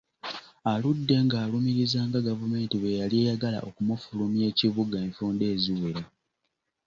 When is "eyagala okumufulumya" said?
3.21-4.43